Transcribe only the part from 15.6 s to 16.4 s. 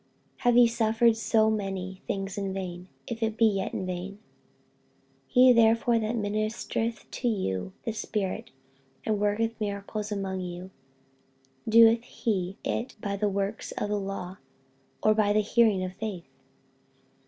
of faith?